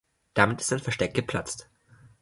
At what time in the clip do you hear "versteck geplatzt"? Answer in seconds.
0.79-1.69